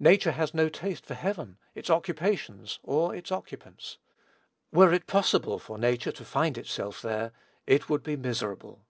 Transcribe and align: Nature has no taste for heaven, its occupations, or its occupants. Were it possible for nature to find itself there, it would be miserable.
Nature 0.00 0.32
has 0.32 0.54
no 0.54 0.70
taste 0.70 1.04
for 1.04 1.12
heaven, 1.12 1.58
its 1.74 1.90
occupations, 1.90 2.78
or 2.82 3.14
its 3.14 3.30
occupants. 3.30 3.98
Were 4.72 4.94
it 4.94 5.06
possible 5.06 5.58
for 5.58 5.76
nature 5.76 6.10
to 6.12 6.24
find 6.24 6.56
itself 6.56 7.02
there, 7.02 7.32
it 7.66 7.86
would 7.90 8.02
be 8.02 8.16
miserable. 8.16 8.86